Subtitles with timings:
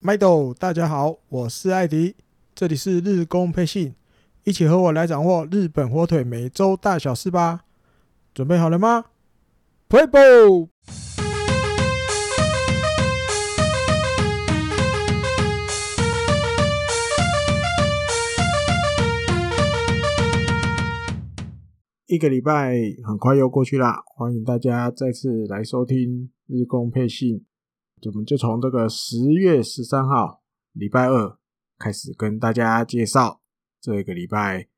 [0.00, 2.14] 麦豆，大家好，我是艾迪，
[2.54, 3.96] 这里是日工配信，
[4.44, 7.64] 一起和我来掌握日本火腿每周大小事吧。
[8.32, 9.06] 准备好了吗
[9.88, 10.68] ？Play ball！
[22.06, 27.47] 一个礼拜很快又过去啦，欢迎大家再次来收听日工配信。
[28.04, 31.36] 我们就从这个十月十三号礼拜二
[31.78, 33.40] 开始跟大家介绍
[33.80, 34.68] 这个礼拜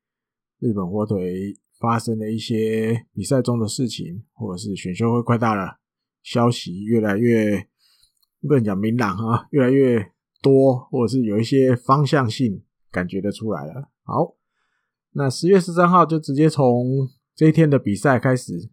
[0.59, 5.77] 日本火腿发生的一些比赛中的事情，或者是选秀会快到了，
[6.23, 7.67] 消息越来越
[8.41, 13.89] 不能讲明朗啊，越来越多，或者是有一些方向性感觉得出来了。
[14.03, 14.35] 好，
[15.11, 18.69] 那十月十三号就直接从这一天的比赛开始，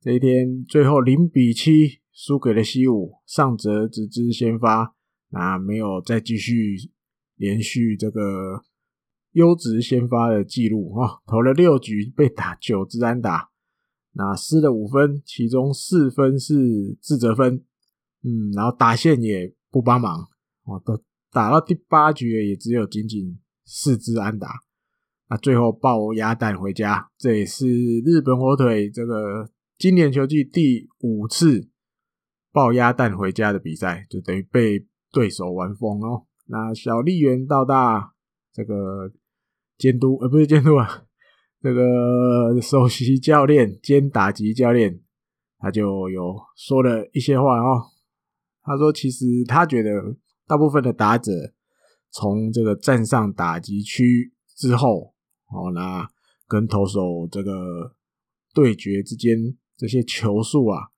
[0.00, 1.99] 这一天最后零比七。
[2.22, 4.94] 输给了西武，上泽直之先发，
[5.30, 6.76] 那没有再继续
[7.34, 8.60] 连续这个
[9.32, 13.48] 优质先发的记录啊，投了六局被打九支安打，
[14.12, 17.64] 那失了五分，其中四分是自责分，
[18.22, 20.28] 嗯，然后打线也不帮忙，
[20.64, 24.46] 哦，都打到第八局也只有仅仅四支安打，
[25.30, 27.66] 那最后抱鸭蛋回家，这也是
[28.00, 31.69] 日本火腿这个今年球季第五次。
[32.52, 36.26] 抱鸭蛋回家的比赛，就等于被对手玩疯哦。
[36.46, 38.12] 那小笠原到大
[38.52, 39.12] 这个
[39.78, 41.04] 监督，呃，不是监督啊，
[41.62, 45.00] 这个首席教练兼打击教练，
[45.58, 47.82] 他就有说了一些话哦。
[48.62, 49.90] 他说，其实他觉得
[50.46, 51.32] 大部分的打者
[52.10, 55.14] 从这个站上打击区之后，
[55.50, 56.08] 哦，那
[56.48, 57.94] 跟投手这个
[58.52, 60.89] 对决之间这些球数啊。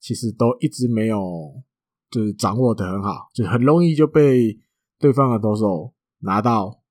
[0.00, 1.62] 其实都一直没有，
[2.10, 4.58] 就是掌握的很好，就很容易就被
[4.98, 6.82] 对方的投手拿到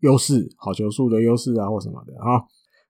[0.00, 2.42] 优势，好球数的优势啊，或什么的啊。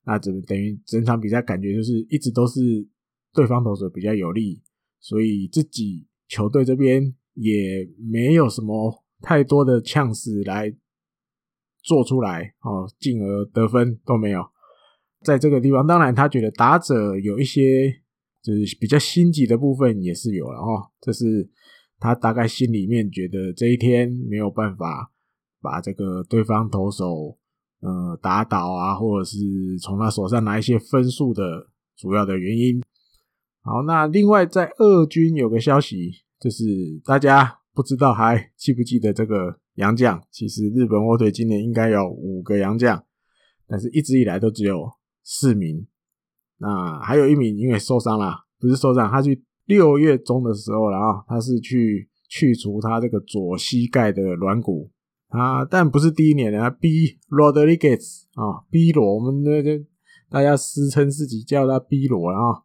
[0.05, 2.61] 那这等于整场比赛感觉就是一直都是
[3.35, 4.63] 对方投手比较有利，
[4.99, 10.75] 所以自己球队这边也没有什么太多的呛死来
[11.83, 14.43] 做出来哦，进而得分都没有。
[15.23, 18.00] 在这个地方，当然他觉得打者有一些。
[18.43, 21.49] 就是比较心急的部分也是有了哈，这是
[21.99, 25.13] 他大概心里面觉得这一天没有办法
[25.61, 27.37] 把这个对方投手
[27.81, 29.37] 呃打倒啊，或者是
[29.83, 32.83] 从他手上拿一些分数的主要的原因。
[33.63, 36.65] 好，那另外在二军有个消息，就是
[37.05, 40.23] 大家不知道还记不记得这个洋将？
[40.31, 43.05] 其实日本火腿今年应该有五个洋将，
[43.67, 44.91] 但是一直以来都只有
[45.23, 45.87] 四名。
[46.63, 54.91] 那还有一名因为受伤了，不是受伤，他去六月中的时候了啊，他是去去除他这个左膝盖的软骨。
[55.29, 59.83] 啊，但不是第一年的，他 B Rodriguez 啊，B 罗，我们那个
[60.29, 62.63] 大家私称自己叫他 B 罗啊，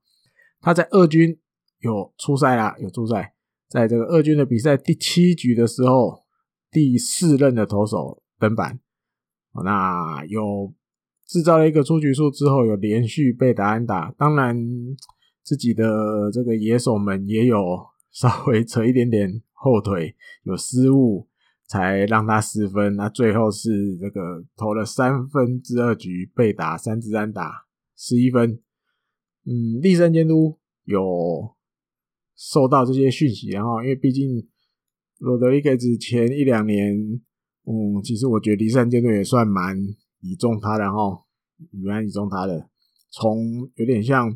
[0.60, 1.40] 他在二军
[1.80, 3.36] 有出赛啦，有出赛，
[3.70, 6.24] 在这个二军的比赛第七局的时候，
[6.70, 8.80] 第四任的投手登板，
[9.64, 10.74] 那有。
[11.28, 14.56] 制造了一个出局数之后，有连续被打安打，当然
[15.44, 17.59] 自己的这个野手们也有
[18.12, 21.28] 稍微 扯一点点后腿，有失误
[21.68, 22.96] 才让他失分。
[22.96, 27.66] 那最后是这个投了三分之二局被打三支安打，
[27.97, 28.59] 十一分。
[29.46, 31.56] 嗯，栗山监督有
[32.35, 34.47] 收到这些讯息，然后因为毕竟
[35.18, 36.96] 罗德里格兹前一两年，
[37.66, 39.75] 嗯，其实我觉得离山监督也算蛮。
[40.25, 41.24] 倚重他，然后
[41.84, 42.68] 原来倚重他的，
[43.12, 44.36] 从有点像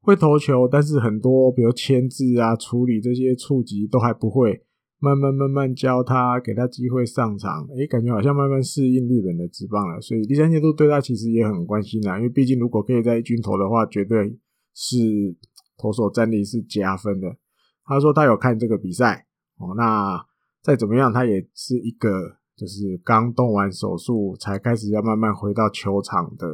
[0.00, 4.64] 会投球，但是很多比如牵制啊、处理这些触及都还不会，
[5.00, 10.00] 慢慢慢慢教他，给他机会上场，诶，感觉好像慢慢适应日本的职棒了。
[10.00, 14.38] 所以第三阶度对他其实也很关心啦，因为毕竟如果可以在一军投的话，绝对
[14.72, 15.36] 是
[15.76, 17.36] 投手战力是加分的。
[17.84, 19.26] 他说他有看这个比赛
[19.58, 20.24] 哦，那
[20.62, 22.37] 再怎么样，他也是一个。
[22.58, 26.44] 就是刚动完手术，才开始要慢慢回到球场的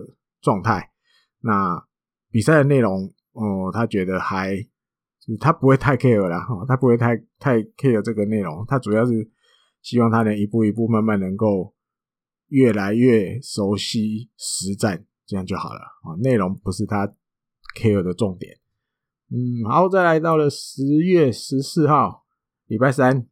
[0.43, 0.93] 状态。
[1.41, 1.83] 那
[2.31, 8.63] 比赛的内容，哦，他觉得还，就是他不会太 care 啦，哈，他不会太太 care 这个内容。
[8.69, 9.31] 他主要是
[9.81, 11.75] 希望他能一步一步慢慢能够
[12.49, 16.13] 越来越熟悉实战，这样就好了啊。
[16.21, 17.11] 内容不是他
[17.81, 18.59] care 的重点。
[19.31, 22.27] 嗯，好，再来到了十月十四号，
[22.67, 23.27] 礼拜三。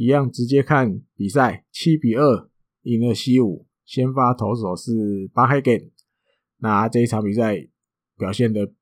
[0.00, 2.48] 一样直接看比赛，七比二
[2.84, 3.66] 赢了西武。
[3.84, 5.90] 先发投手是巴海根，
[6.56, 7.68] 那这一场比赛
[8.16, 8.72] 表现的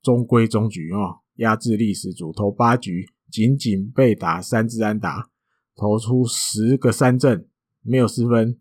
[0.00, 5.28] 中规中矩哦，压制力十足，投八局仅仅被打三支安打，
[5.76, 7.46] 投出十个三振，
[7.82, 8.58] 没有失分。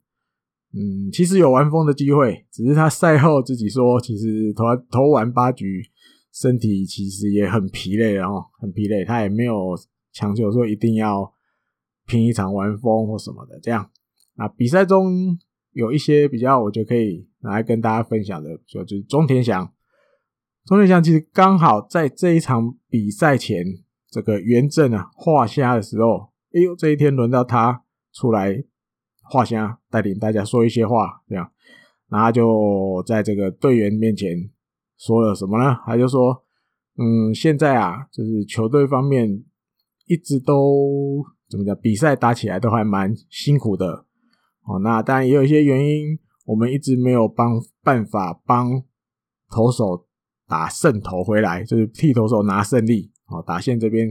[0.73, 5.81] 嗯，其实有完封的机会，只是他赛后自己说，其实投投完八局，
[6.33, 9.77] 身体其实也很疲累，了哦很疲累，他也没有
[10.11, 11.33] 强求说一定要
[12.05, 13.59] 拼一场完封或什么的。
[13.59, 13.89] 这样，
[14.35, 15.37] 那比赛中
[15.71, 19.71] 有一些比较，我觉得可以拿来跟大家分享的，就就是中田翔。
[20.65, 23.65] 中田翔其实刚好在这一场比赛前，
[24.09, 27.83] 这个原阵啊画虾的时候，哎呦，这一天轮到他
[28.13, 28.63] 出来。
[29.23, 31.49] 画虾带领大家说一些话，这样，
[32.09, 34.49] 然后就在这个队员面前
[34.97, 35.77] 说了什么呢？
[35.85, 36.43] 他就说
[36.99, 39.45] ：“嗯，现在啊，就是球队方面
[40.07, 44.05] 一直都怎么讲，比赛打起来都还蛮辛苦的
[44.63, 44.79] 哦。
[44.79, 48.81] 那当然也有一些原因，我们一直没有帮办法帮
[49.49, 50.07] 投手
[50.47, 53.43] 打胜投回来，就是替投手拿胜利哦。
[53.45, 54.09] 打线这边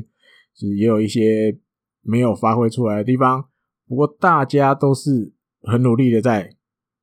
[0.55, 1.59] 就是也有一些
[2.03, 3.47] 没有发挥出来的地方。”
[3.89, 6.55] 不过大家都是很努力的在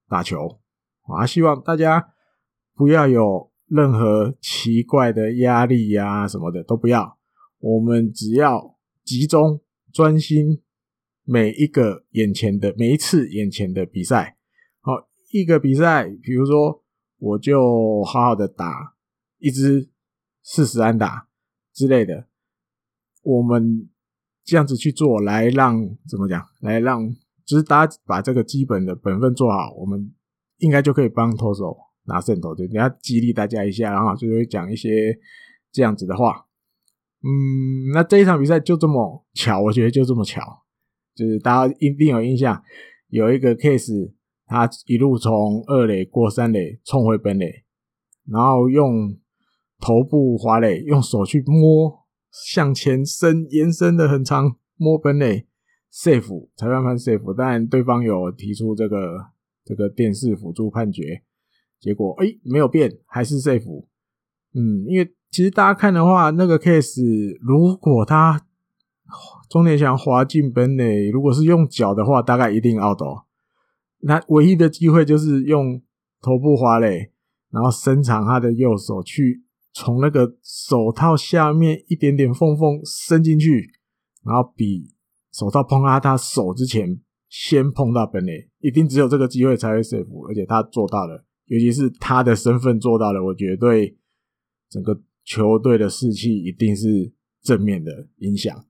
[0.07, 0.61] 打球
[1.01, 2.13] 啊，希望大家
[2.75, 7.17] 不要有任何奇怪的压力呀什么的都不要，
[7.59, 9.59] 我们只要集中
[9.97, 10.61] 专心
[11.23, 14.37] 每一个眼前的每一次眼前的比赛，
[14.81, 16.83] 好，一个比赛，比如说
[17.17, 18.93] 我就好好的打
[19.39, 19.89] 一支
[20.43, 21.29] 四十安打
[21.73, 22.27] 之类的，
[23.23, 23.89] 我们。
[24.49, 25.75] 这样子去做，来让
[26.07, 26.41] 怎么讲？
[26.61, 27.05] 来让
[27.43, 30.09] 就是大家把这个基本的本分做好，我们
[30.59, 32.55] 应该就可以帮投手拿胜投。
[32.55, 35.19] 对，你要激励大家一下，然后就会讲一些
[35.69, 36.46] 这样子的话。
[37.27, 40.41] 嗯，那这一场比赛就这么巧，我觉得就这么巧，
[41.13, 42.63] 就是大家一定有印象，
[43.09, 44.13] 有一个 case，
[44.45, 47.65] 他一路从二垒过三垒冲回本垒，
[48.31, 49.17] 然后用
[49.79, 52.07] 头部滑垒，用手去摸。
[52.45, 55.47] 向前伸延伸的很长，摸本垒
[55.91, 59.17] safe，裁判判 safe，但对方有提出这个
[59.63, 61.23] 这个电视辅助判决，
[61.79, 63.87] 结果诶、没有变，还是 safe。
[64.53, 68.45] 嗯，因为其实大家看的话，那个 case 如果他
[69.49, 73.01] 中田翔滑进本垒，如果是用脚的话，大概一定 out。
[73.99, 75.81] 那唯一的机会就是用
[76.21, 77.11] 头部滑垒，
[77.51, 79.43] 然后伸长他的右手去。
[79.73, 83.69] 从那个手套下面一点点缝缝伸进去，
[84.25, 84.89] 然后比
[85.31, 93.95] 手套碰到他手之前先碰到本垒，一定只有这个机会才会 safe，而且他做到了，尤其是他的身份做到了，我觉得对
[94.67, 97.13] 整个球队的士气一定是
[97.43, 98.65] 正面的影响。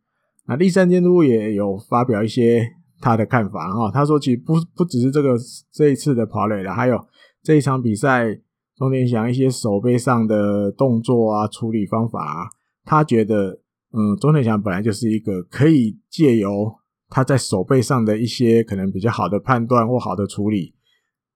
[0.48, 2.68] 那栗山监督也有发表一些
[3.00, 5.38] 他的看法哈，他说其实不不只是这个
[5.72, 7.00] 这一次的跑垒了，还有
[7.42, 8.42] 这一场比赛。
[8.76, 12.48] 中田翔一些手背上的动作啊，处理方法啊，
[12.86, 13.60] 他觉得，
[13.92, 16.72] 嗯，中田翔本来就是一个可以借由
[17.10, 20.76] 他在手背上的一些可能比较好的判断或好的处理，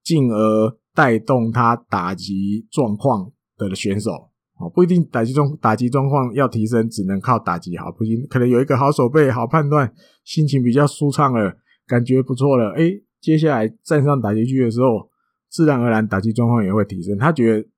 [0.04, 4.30] 进而带动他打击状况的选手。
[4.62, 9.92] 哦，不一定打击状打击状况要提升，只能靠打击好，不行，可能有一个好手背、好判断，
[10.24, 11.56] 心情比较舒畅了，
[11.86, 15.10] 感觉不错了，诶，接下来站上打击区的时候。
[15.54, 17.18] 自然而然，打击状况也会提升。
[17.18, 17.68] 他觉得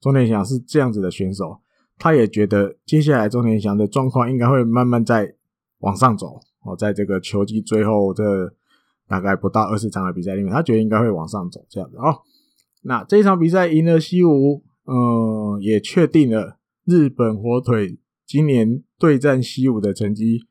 [0.00, 1.60] 中田翔是这样子的选手，
[1.96, 5.32] 他也觉得接下来中田翔的状况应该会慢慢在
[5.78, 6.40] 往上走。
[6.64, 8.52] 哦，在这个球季最后这
[9.06, 11.64] 大概不到二十场的比赛里面，他觉得应该会往上走。
[11.68, 12.12] 这样子哦，
[12.82, 20.44] 那这一场比赛赢了西武，嗯，也确定了日本火腿今年对战西武的成绩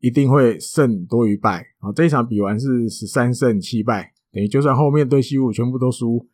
[0.00, 1.64] 一定会胜多于败。
[1.78, 4.12] 啊，这一场比完是十三胜七败。
[4.32, 6.28] 等于就算后面对西武全部都输，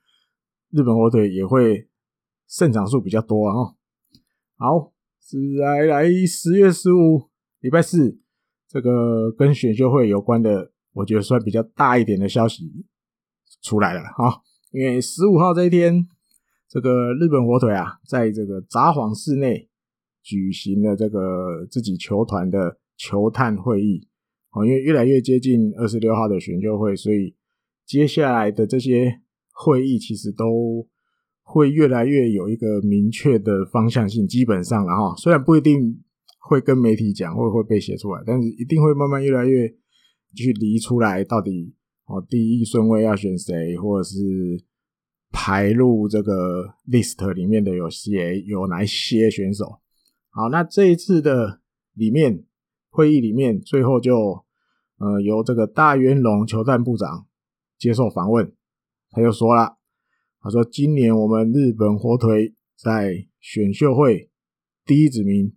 [0.70, 1.88] 日本火腿也会
[2.48, 3.54] 胜场数比较多啊！
[3.54, 3.74] 哦，
[4.56, 7.28] 好，是来来十月十五
[7.60, 8.18] 礼拜四，
[8.68, 12.70] 这个跟选秀会有关的，我觉得算比较大一点的消息
[13.62, 14.40] 出来了啊！
[14.72, 16.06] 因为十五号这一天，
[16.76, 19.66] 这个日本火腿啊，在这个札幌市内
[20.22, 24.06] 举行了这个自己球团的球探会议
[24.52, 27.34] 哦，因为越来越接近二十六号的选秀会，所以。
[27.86, 29.20] 接下来的这些
[29.52, 30.84] 会议其实都
[31.44, 36.02] 会越来越有一个明确的方向性，基本上，然后虽然不一定
[36.40, 39.68] 会跟媒体讲，或会被写出来，但是一定会慢慢越来越
[40.34, 41.72] 去理出来，到底
[42.06, 44.18] 哦第一顺位要选谁，或者是
[45.38, 49.80] 排入这个 list 里面的有些，有哪一些选手。
[50.30, 51.60] 好，那这一次的
[51.92, 52.42] 里面
[52.88, 54.42] 会议里面，最后就
[54.96, 57.26] 呃由这个大渊龙球探部长。
[57.78, 58.50] 接受访问，
[59.10, 59.76] 他就说了
[60.40, 64.30] ：“他说今年我们日本火腿在选秀会
[64.86, 65.54] 第一指名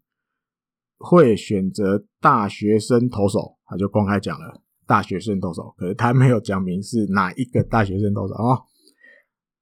[0.98, 8.60] 会选择大学生投手，他就公开讲了大学生投手，可是他没有讲明是哪一个大学生投手啊。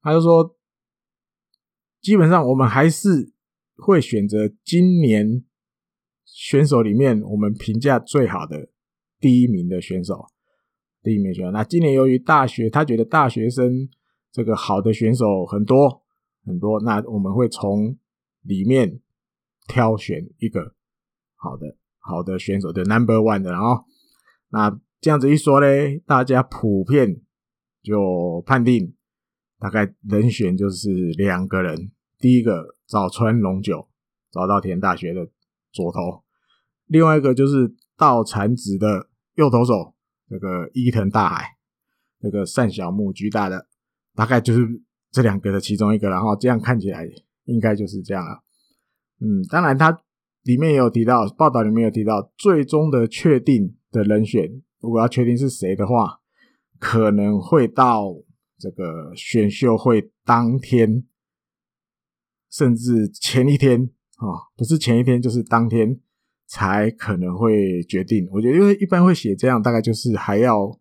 [0.08, 0.56] 他就说，
[2.00, 3.34] 基本上我们还是
[3.76, 5.44] 会选择今年
[6.24, 8.70] 选手里面我们评价最好的
[9.20, 10.26] 第一名的选手，
[11.04, 11.52] 第一名选手。
[11.52, 13.90] 那今年由于大学，他觉得大学生
[14.32, 16.02] 这个好的选手很多
[16.46, 17.98] 很多，那我们会从
[18.44, 19.02] 里面
[19.68, 20.74] 挑选一个
[21.36, 21.78] 好的。
[22.00, 23.84] 好的选手的 number one 的，然后
[24.52, 27.20] 那这样子一说嘞，大家普遍
[27.84, 28.96] 就判定
[29.60, 33.88] 大概人选就是两个人，第一个早川龙九，
[34.32, 35.28] 早稻田大学的
[35.72, 36.24] 左投，
[36.86, 39.94] 另外一个就是稻产子的右投手，
[40.30, 41.58] 这个伊藤大海，
[42.20, 43.68] 这个上小木居大的，
[44.16, 44.68] 大概就是
[45.12, 47.08] 这两个的其中一个，然后这样看起来
[47.46, 48.44] 应该就是这样了。
[49.20, 50.02] 嗯，当然他。
[50.44, 54.50] 里面也有提到，报道里面有提到，最终的确定的人选，
[54.80, 56.22] 如果要确定是谁的话，
[56.80, 58.16] 可能会到
[58.58, 61.04] 这个选秀会当天，
[62.50, 66.00] 甚至前一天啊，不是前一天就是当天
[66.48, 68.28] 才可能会决定。
[68.32, 70.80] 我觉得，因为一般会写这样，大概就是还要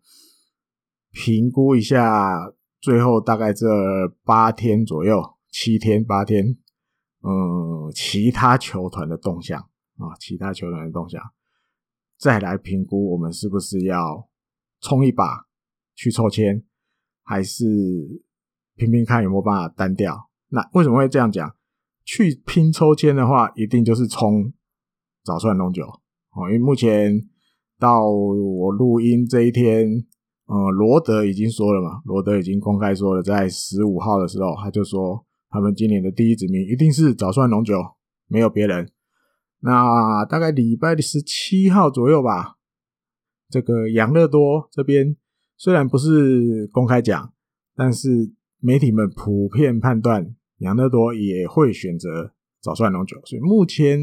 [1.11, 3.65] 评估一下，最后大概这
[4.23, 6.57] 八天左右，七天八天。
[7.23, 11.21] 嗯，其他球团的动向啊，其他球团的动向，
[12.17, 14.29] 再来评估我们是不是要
[14.79, 15.47] 冲一把
[15.95, 16.63] 去抽签，
[17.27, 17.65] 还是
[18.75, 20.29] 拼拼看有没有办法单调？
[20.49, 21.53] 那为什么会这样讲？
[22.03, 24.51] 去拼抽签的话，一定就是冲
[25.23, 27.21] 早川龙九哦，因为目前
[27.77, 29.87] 到我录音这一天，
[30.45, 35.23] 呃，罗德已经说了嘛，罗德已经公开说了，在十五号的时候，他就说。
[35.49, 37.81] 他们今年的第一指名一定是早川龙九，
[38.27, 38.91] 没有别人。
[39.61, 42.57] 那大概礼拜十七号左右吧，
[43.49, 45.15] 这个养乐多这边
[45.57, 47.33] 虽然不是公开讲，
[47.75, 53.19] 但是媒体们普遍判断养乐多也会选择早川龙九。
[53.25, 53.99] 所以目前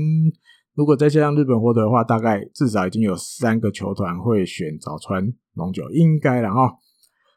[0.74, 6.76] 如果再加上日本火腿的话，大概至少已经有三个球团会选早川龙九，应该了哈。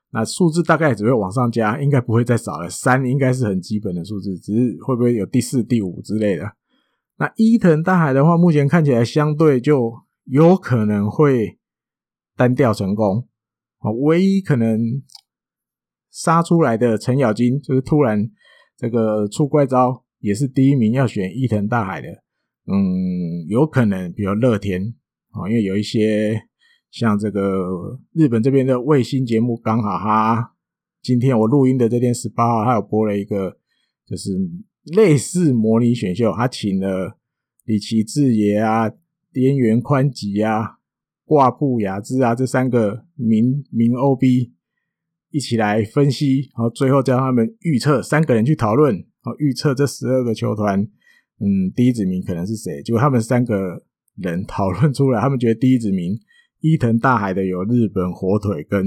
[0.09, 2.69] 那数字大概只会往上加，应该不会再少了。
[2.69, 6.43] 三应该是很基本的数字，只是会不会有第四、第五之类的。
[7.17, 9.93] 那伊藤大海的话，目前看起来相对就
[10.23, 11.59] 有可能会
[12.35, 13.27] 单调成功。
[13.79, 14.79] 哦，唯一可能
[16.11, 18.29] 杀出来的程咬金，就是突然
[18.75, 22.07] 这个出怪招，也是第一名要选伊藤大海的。
[22.65, 24.93] 嗯，有可能比如乐天
[25.31, 26.43] 啊，因为有一些。
[26.89, 30.55] 像这个日本这边的卫星节目，刚好哈，
[31.01, 33.57] 今天我录音的这天十八号，他有播了一个，
[34.07, 34.31] 就是
[34.95, 37.19] 类似模拟选秀，他请了
[37.65, 38.89] 里奇志也啊、
[39.33, 40.77] 边原宽吉啊、
[41.25, 44.23] 挂布雅之啊这三个明明 OB
[45.31, 50.79] 一起来分析，然后最后叫他们预测三个人去讨论，然后预测这十二个球团，
[51.39, 52.81] 嗯，第一指名可能是谁？
[52.83, 53.83] 结果他们三个
[54.15, 56.17] 人讨论出来，他们觉得第一指名。
[56.59, 58.83] 伊藤大海的有日本火腿跟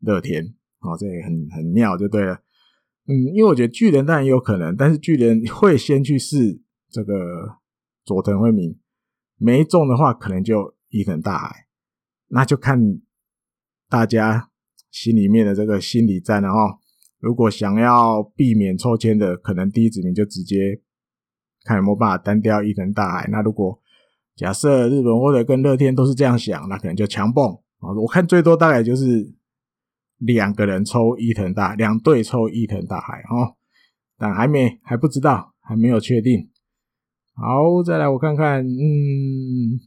[0.00, 0.44] 乐天，
[0.80, 2.34] 哦，这也很很妙，就对了。
[3.06, 6.60] 嗯，因为我觉得巨人当然有可能，但是巨人会先去试
[6.90, 7.14] 这个
[8.04, 8.76] 佐藤惠明，
[9.38, 11.68] 没中的话，可能就伊藤大海，
[12.26, 12.76] 那就看
[13.92, 14.48] 大家
[14.90, 16.78] 心里面的这个心理战了哈。
[17.18, 20.80] 如果想要避免抽签的，可能第一指名就直接
[21.64, 23.28] 看有没有办法单挑伊藤大海。
[23.30, 23.78] 那如果
[24.34, 27.92] 假设日本或者跟乐天都是这样想，那可能就强蹦啊！
[28.00, 29.34] 我看最多大概就是
[30.16, 33.56] 两个人抽伊藤大，两队抽伊藤大海哦，
[34.16, 36.48] 但还没还不知道，还没有确定。
[37.34, 39.78] 好，再来我看看，嗯，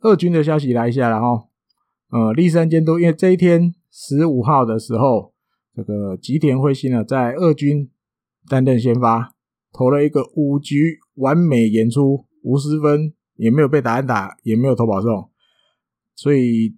[0.00, 1.47] 二军的消息来一下了哈。
[2.10, 5.34] 呃，立山监督因为这一天十五号的时候，
[5.74, 7.90] 这个吉田辉星呢在二军
[8.48, 9.34] 担任先发，
[9.72, 12.26] 投了一个五局完美演出。
[12.44, 15.28] 无失分，也没有被打安打，也没有投保送，
[16.14, 16.76] 所以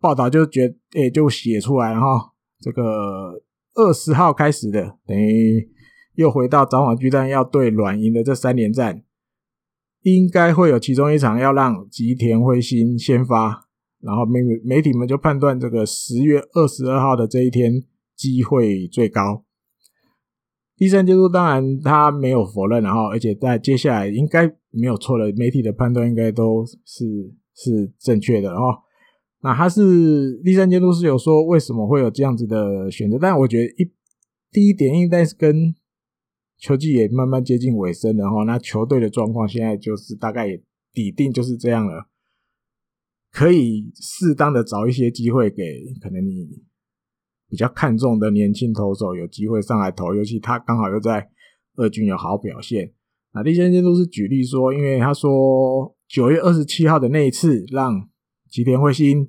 [0.00, 2.32] 报道就觉得，哎、就写出来哈。
[2.58, 3.42] 这个
[3.74, 5.70] 二十号开始的，等于
[6.14, 9.04] 又回到早晚巨蛋要对软银的这三连战，
[10.02, 13.67] 应该会有其中一场要让吉田辉星先发，
[14.00, 17.82] 然后媒媒体们就判断这个十月二十二号的这一天
[18.16, 19.44] 机会最高。
[20.76, 28.78] 第三阶段当然他没有否认，然后而且在接下来应该没有错的，媒体的判断应该都是是正确的哦。
[29.42, 33.90] 那他是第三阶段是有说为什么会有这样子的选择，但我觉得一
[34.50, 35.74] 第一点应该是跟
[36.58, 38.44] 球季也慢慢接近尾声了哈。
[38.44, 40.62] 那球队的状况现在就是大概也
[40.92, 42.07] 底定就是这样了。
[43.32, 45.62] 可以适当的找一些机会给
[46.00, 46.48] 可能你
[47.48, 51.28] 比较看重的年轻投手有机会上来投，尤其他刚好又在
[51.76, 52.92] 二军有好表现。
[53.32, 58.08] 那栗山监督是举例说，因为他说九月二十七号的那一次让
[58.50, 59.28] 吉田辉星。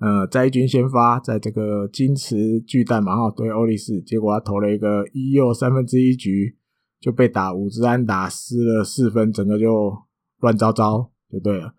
[0.00, 6.58] 呃，在军先发，在这个金池巨蛋嘛，哈，对欧力士，结果他投了一个一又三分之一局
[7.00, 9.96] 就被打五支安打，失了四分，整个就
[10.40, 11.74] 乱糟糟，就对了。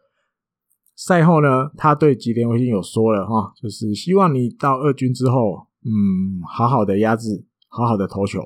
[0.96, 8.42] 赛后呢，他对吉田辉星有说了哈，就是希望你到二军之后，嗯，好好的压制，好好的投球，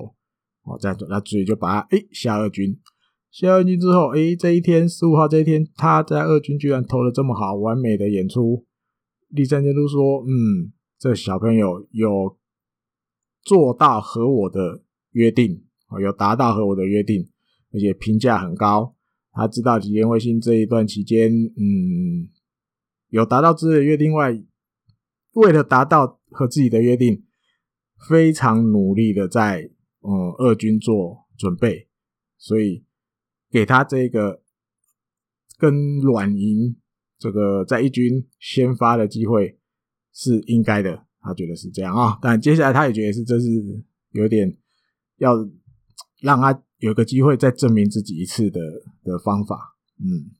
[0.64, 2.76] 哦，这样子，那所以就把他诶下二军，
[3.30, 8.66] 下二军之后，诶，这一天十五号这一天，他在二军居然投的这么好，完美的演出。
[9.28, 12.36] 栗山监督说：“嗯，这小朋友有
[13.44, 17.28] 做到和我的约定，哦有达到和我的约定，
[17.72, 18.96] 而且评价很高。
[19.32, 22.28] 他知道吉田卫星这一段期间，嗯，
[23.10, 24.42] 有达到自己的约定外，
[25.34, 27.24] 为了达到和自己的约定，
[28.08, 31.88] 非常努力的在嗯二军做准备，
[32.38, 32.84] 所以
[33.50, 34.42] 给他这个
[35.58, 36.76] 跟软银。”
[37.20, 39.58] 这个在一军先发的机会
[40.10, 42.18] 是应该的，他觉得是这样啊。
[42.22, 43.46] 但接下来他也觉得是这是
[44.12, 44.56] 有点
[45.18, 45.34] 要
[46.22, 48.58] 让他有个机会再证明自己一次的
[49.04, 49.76] 的方法。
[49.98, 50.32] 嗯，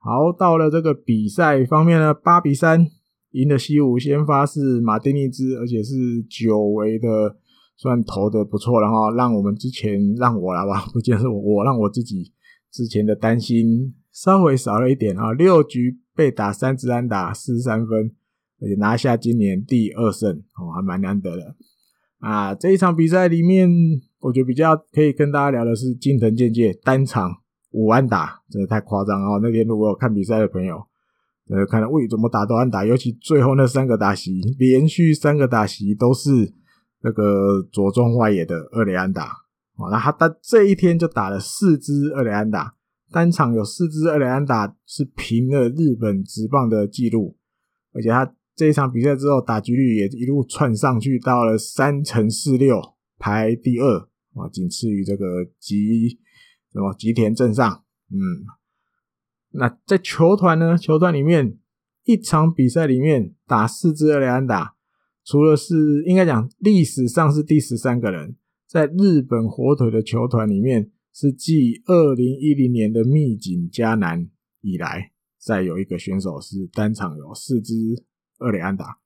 [0.00, 2.86] 好，到了这个比赛方面呢，八比三
[3.32, 5.94] 赢了西武，先发是马丁尼兹，而且是
[6.28, 7.36] 久违的，
[7.76, 9.14] 算投的不错然后。
[9.14, 12.32] 让我们之前让我来吧， 不见是我，让我自己
[12.72, 16.00] 之前的担心稍微少了一点啊，六局。
[16.12, 18.12] 被打三支安打四十三分，
[18.60, 21.56] 而且拿下今年第二胜哦，还蛮难得的
[22.18, 22.54] 啊！
[22.54, 23.70] 这一场比赛里面，
[24.18, 27.30] 我觉得比较可以跟大家聊的是近藤健介单场
[27.72, 29.38] 五安打，真的太夸张哦！
[29.42, 30.76] 那天如果有看比赛的朋友，
[31.48, 36.52] 呃，看到喂怎么打都安打，尤其最后那三个打席，连续三个打席都是
[37.02, 39.28] 那个左中外野的二垒安打
[39.76, 42.74] 哦，那他他这一天就打了四支二垒安打。
[43.12, 47.36] 单场有四支二垒安打，是平了日本职棒的纪录，
[47.92, 52.80] 而且他这一场比赛之后，打击率也一路窜上去到了三成四六，
[53.18, 53.98] 排第二
[54.34, 56.20] 啊，仅次于这个吉
[56.72, 57.84] 什么吉田正尚。
[58.10, 58.46] 嗯，
[59.50, 60.76] 那在球团呢？
[60.76, 61.58] 球团里面
[62.04, 64.74] 一场比赛里面打四支二垒安打，
[65.24, 70.90] 除了是应该讲历史上是第十三个人，在日本火腿的球团里面。
[71.12, 74.30] 是继二零一零年的糸井嘉男
[74.60, 77.74] 以来，再有一个选手是单场有四支
[78.38, 79.00] 二垒安打。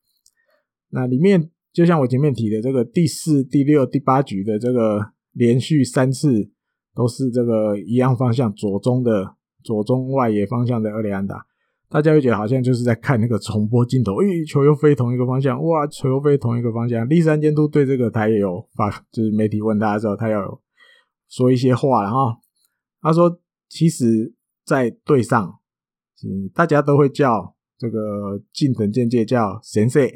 [0.90, 6.50] 那里面就像我前面提的，这个第四、第六、第八局的这个连续三次
[6.94, 11.44] 都是这个一样方向左中的左中外野方向的二垒安打，
[11.88, 17.08] 大家会觉得好像就是在看那个重播镜头，诶，球又飞同一个方向，哇，球又飞同一个方向。
[17.08, 20.60] 立山监督对这个他也有发，就是媒体问他的时候，他有。
[21.26, 22.38] 说一些话了哈，
[23.00, 25.58] 他说：“其实，在队上，
[26.22, 30.06] 嗯，大家都会叫这个近藤健介叫先生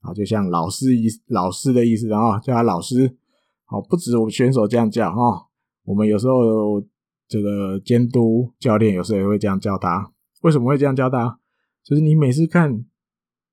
[0.00, 3.18] 啊，就像老师意老师的意思啊，叫他老师。
[3.66, 5.46] 好，不止我们选手这样叫哈，
[5.84, 6.80] 我们有时候
[7.28, 10.12] 这个监督教练有时候也会这样叫他。
[10.42, 11.38] 为什么会这样叫他？
[11.84, 12.84] 就是你每次看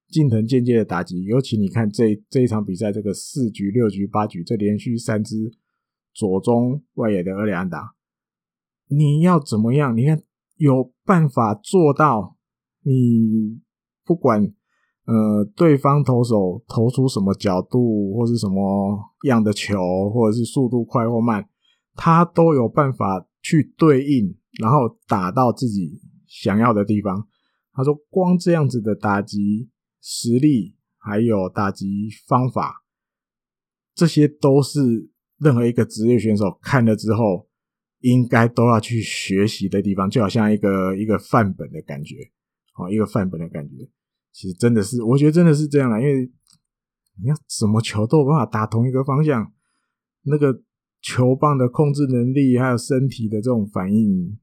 [0.07, 5.51] 近藤健介的打击，尤其你看这这一场比赛，这个四局、六局、八局，这连续三支。”
[6.11, 7.93] 左中外野的二垒安打，
[8.89, 9.95] 你要怎么样？
[9.95, 10.21] 你看
[10.57, 12.35] 有办法做到？
[12.83, 13.61] 你
[14.03, 14.51] 不管
[15.05, 21.47] 呃对方投手投出什么角度或是什么样的球，或者是速度快或慢，
[22.01, 27.27] 他都有办法去对应，然后打到自己想要的地方。
[27.73, 29.69] 他说，光这样子的打击
[30.01, 32.85] 实力，还有打击方法，
[33.93, 35.11] 这些都是。
[35.41, 37.47] 任何一个职业选手看了之后，
[37.99, 42.15] 应该都要去学习的地方，就好像一个一个范本的感觉，
[42.75, 43.89] 哦，一个范本的感觉。
[44.33, 46.29] 其实真的是，我觉得真的是这样啊，因为
[47.23, 49.49] 你要什么球都有办法打同一个方向，
[50.23, 50.61] 那个
[51.01, 54.37] 球棒的控制能力，还有身体的这种反应，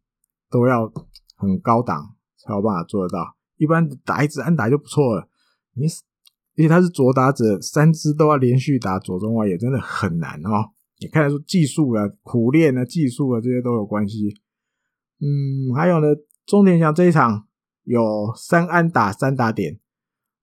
[0.51, 0.91] 都要
[1.37, 3.37] 很高档才有办法做得到。
[3.57, 5.29] 一般打一支安打就不错了，
[5.75, 10.73] 你而且他是左打者，三支都要连续打左中外野，真的很难哦。
[10.99, 14.35] 你看得出技术啊、苦练啊、技术啊这些都有关系。
[15.21, 16.07] 嗯，还有呢，
[16.47, 17.47] 中田翔这一场
[17.85, 19.79] 有三安打三打点，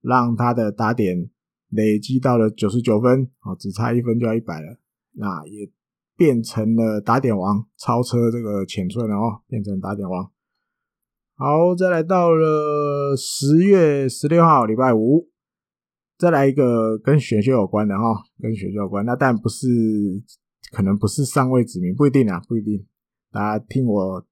[0.02, 1.30] 让他的打点
[1.69, 4.78] 累积到了九十九分，啊，只差一分就要一百了。
[5.13, 5.67] 那也
[6.15, 10.30] 变成了打点王，超车这个浅村了哦，变成打点王。
[11.36, 15.28] 好，再来到了十月十六号，礼拜五，
[16.17, 18.04] 再来一个跟选秀有关的哈，
[18.39, 19.04] 跟选秀有关。
[19.06, 19.67] 那但不是，
[20.71, 22.86] 可能不是上位指名，不一定啊，不一定。
[23.32, 24.26] 大家听我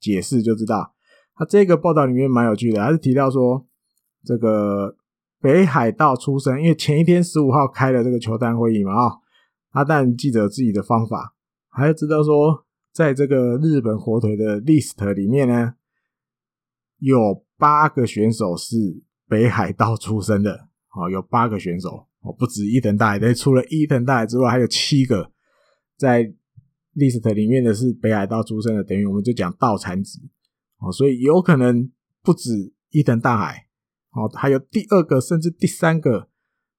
[0.00, 0.94] 解释就知道。
[1.34, 3.64] 他这个报道里面蛮有趣的，他是提到说，
[4.24, 4.96] 这个
[5.40, 9.12] 北海道出身，因为前一天十五号开了这个球探会议嘛啊，
[9.72, 11.34] 阿蛋记得自己的方法，
[11.68, 15.74] 还要知道说，在这个日本火腿的 list 里面呢。
[17.04, 25.32] 有八个选手是北海道出生的，哦，有八个选手，哦，不止伊藤大海，但除了伊藤大海之外，还有七个
[25.96, 26.32] 在
[26.94, 30.20] list 里面的是北海道出生的，等于我们就讲道产子，
[30.78, 31.90] 哦，所以有可能
[32.22, 33.66] 不止伊藤大海，
[34.12, 36.28] 哦，还有第二个甚至第三个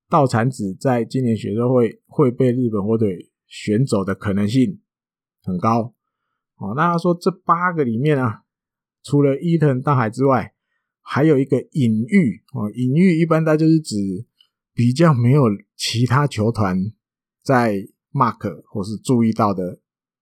[0.10, 4.82] 道产子，在今年选秀会会被日本火腿选走的可能性
[5.44, 5.94] 很高，
[6.58, 8.42] 哦，那他说这八个里面啊。
[9.06, 10.54] 除了伊藤大海之外，
[11.02, 12.72] 还有一个隐喻哦。
[12.74, 13.98] 隐喻一般它就是指
[14.74, 15.44] 比较没有
[15.76, 16.78] 其他球团
[17.44, 19.82] 在 mark 或是注意到的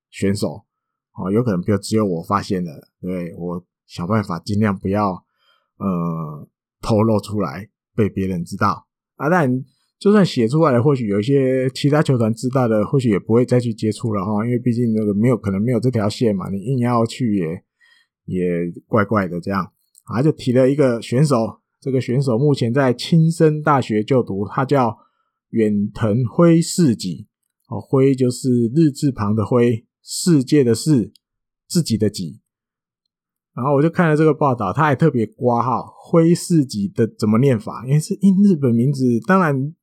[0.10, 0.66] 选手
[1.14, 5.12] 哦，有可能就只有我发现了，对，我想办法尽量不要
[5.78, 6.50] 呃
[6.82, 8.88] 透露出来被别人知道
[9.22, 9.30] 啊。
[9.30, 9.50] 但
[10.00, 17.64] 就算写出来了，或许有一些其他球团知道的，或许也不会再去接触了哈，因为毕竟那个没有可能没有这条线嘛，你硬要去也。
[18.26, 19.74] 也怪怪的，这样
[20.06, 24.96] 啊，就提了一个选手，这个选手目前在青森大学就读，他叫
[25.50, 27.28] 远藤辉世己，
[27.68, 31.12] 哦，辉就是日字旁的辉，世界的世，
[31.68, 32.40] 自己的己。
[33.56, 39.74] 然后我就看了这个报道，他还特别括号辉世己的怎么念法，因为是因日本名字，当然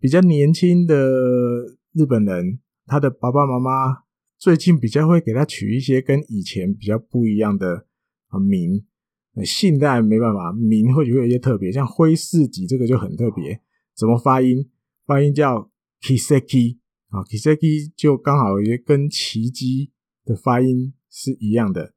[0.00, 0.96] 比较年轻的
[1.92, 4.04] 日本人，他的爸爸妈妈。
[4.36, 7.86] 最近比较会给他取一些跟以前比较不一样的
[8.28, 8.84] 啊名，
[9.42, 13.58] 姓当然没办法，名或许会有一些特别，像辉世己这个就很特别，
[13.96, 14.68] 怎么发音？
[15.06, 15.70] 发音叫
[16.02, 16.76] Kiseki
[17.08, 19.92] 啊，Kiseki 就刚好也跟奇迹
[20.26, 21.94] 的发音是一样的，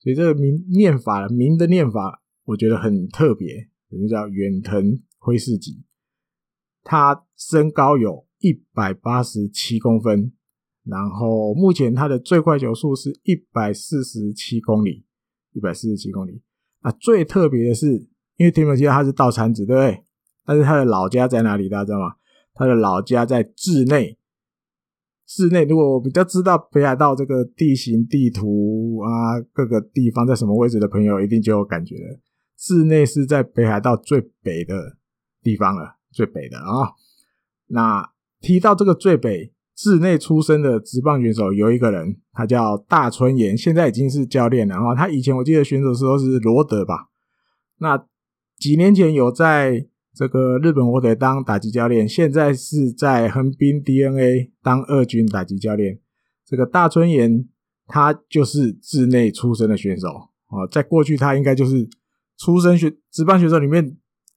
[0.00, 5.84] 所以这个名念法，名的念法我觉得很特别，人家叫远藤辉世吉，
[6.82, 10.32] 他身高有一百八十七公分。
[10.84, 15.04] 然后目前他的最快球速是一百四十七公里，
[15.52, 16.40] 一百四十七公里。
[16.82, 20.04] 那最特别的是，因为提姆希他是道产子，对不对？
[20.46, 21.68] 但是他的老家在哪里？
[21.68, 22.14] 大家知道吗？
[22.54, 24.16] 他的老家在稚内。
[25.28, 32.20] 稚内，如果我比较知道北海道这个地形地图啊，各个地方在什么位置的朋友，一定就有感觉了。
[32.58, 34.96] 稚内是在北海道最北的
[35.42, 36.92] 地方了，最北的啊。
[37.66, 38.10] 那
[38.40, 39.52] 提到这个最北。
[39.80, 44.92] 稚内出生的职棒选手有一个人，他叫大村研，现在已经是教练了哈。
[44.92, 47.10] 他以前我记得选手时候是罗德吧？
[47.78, 47.96] 那
[48.56, 56.00] 几年前有在这个日本火腿当打击教练，现在是在横滨 DNA 当二军打击教练。
[56.44, 57.48] 这个大村岩
[57.86, 60.08] 他就是稚内出生的选手
[60.46, 61.88] 啊，在过去他应该就是
[62.36, 63.96] 出生选职棒选手里面，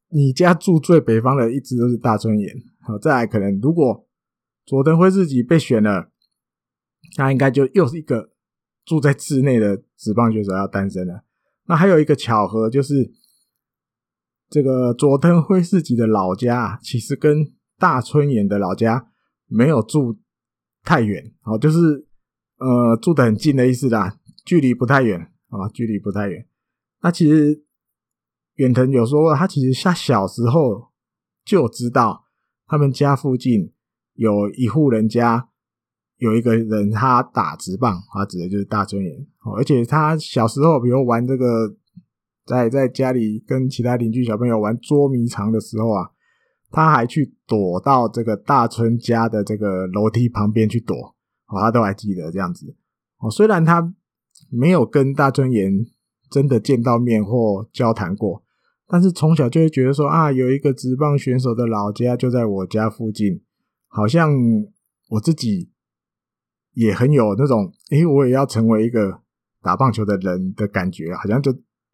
[0.10, 2.54] 你家住最北方的一直都是大村岩。
[2.82, 4.08] 好，再来可能如果。
[4.64, 6.12] 佐藤辉自己被选了，
[7.18, 8.30] 那应该就又是一个
[8.86, 11.24] 住在稚内的职棒选手要诞生了。
[11.66, 13.12] 那还有一个巧合就是，
[14.52, 19.08] 这个佐藤辉世己的老家其实跟大村研的老家
[19.48, 20.20] 没有住
[20.84, 22.06] 太远，哦，就是
[22.58, 26.46] 呃住得很近的意思啦，距离不太远啊，距离不太远。
[27.02, 27.64] 那其实
[28.56, 30.90] 远藤有说过，他其实他小时候
[31.44, 32.26] 就知道
[32.68, 33.74] 他们家附近。
[34.14, 35.48] 有一户人家
[36.18, 39.28] 有一个人，他打职棒，他指的就是大村研。
[39.56, 41.76] 而且他小时候，比如玩这个，
[42.52, 46.12] 在在家里跟其他邻居小朋友玩捉迷藏的时候啊，
[46.70, 50.96] 他还去躲到这个大春家的这个楼梯旁边去躲，
[51.48, 52.76] 哦，他都还记得这样子。
[53.20, 53.94] 哦，虽然他
[54.50, 55.86] 没有跟大春岩
[56.30, 58.44] 真的见到面或交谈过，
[58.88, 63.42] 但是从小就会觉得说啊，有一个职棒选手的老家就在我家附近。
[63.88, 64.32] 好像
[65.10, 65.70] 我自己
[66.74, 69.22] 也很有那种，诶，我也要成为一个
[69.62, 71.52] 打棒球的人的感觉，好像就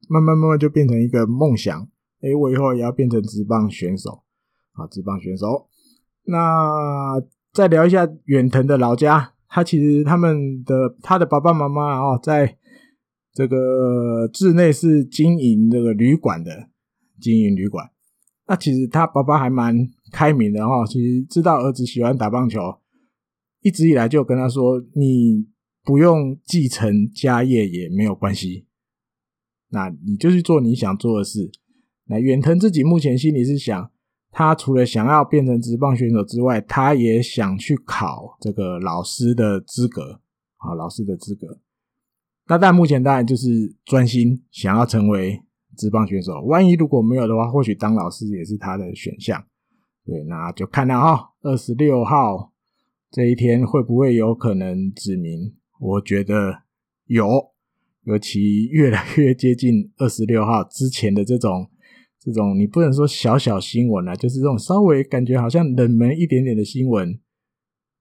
[0.08, 1.88] 慢慢慢慢就变成一个梦想，
[2.22, 4.24] 诶，我以后也要变成职棒选手
[4.74, 5.68] 啊，职棒选手。
[6.26, 7.22] 那
[7.54, 12.58] 再聊一下远藤的老家，他其实他们的他的爸爸妈妈啊，在
[13.34, 16.70] 这个稚内是经营这个旅馆的，
[17.20, 17.90] 经营旅馆。
[18.48, 19.76] 那其实他爸爸还蛮
[20.12, 22.60] 开明的哈，其实知道儿子喜欢打棒球，
[23.62, 25.48] 一直以来就跟他说：“你
[25.84, 28.67] 不用继承家业也没有关系，
[29.70, 31.52] 那你就去做你想做的事。
[32.06, 33.92] 那远藤自己目前心里是想，
[34.32, 40.22] 他除了想要变成职棒选手之外，他也想去考这个老师的资格，
[40.58, 41.60] 啊，老师的资格。
[42.48, 45.44] 那但目前当然就是专心想要成为
[45.76, 46.42] 职棒选手。
[46.46, 49.44] 万一如果没有的话，或许当老师也是他的选项。
[50.06, 52.54] 对，那就看到哈，二十六号
[53.12, 55.54] 这一天会不会有可能指名？
[55.78, 56.64] 我觉得
[57.08, 57.52] 有，
[58.08, 61.70] 尤其越来越接近二十六号之前的这种
[62.20, 67.20] 这种，你不能说小小新闻啊，就是这种稍微感觉好像冷门一点点的新闻，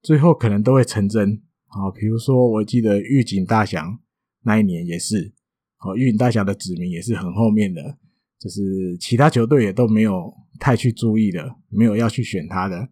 [0.03, 1.43] 最后可能都会成真。
[1.67, 3.99] 好，比如说我记得预警大翔
[4.45, 5.35] 那一年也是，
[5.77, 7.99] 好，预警大翔的指名也是很后面的，
[8.39, 10.33] 就是其他球队也都没有。
[10.59, 12.89] 太去注意的，没有要去选他的。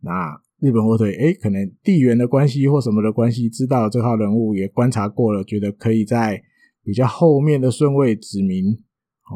[0.00, 6.42] 那日本火腿，诶，可能地缘的关系或什么的关系，知道这号人物也观察过了，觉得可以在
[6.84, 8.78] 比较后面的顺位指名。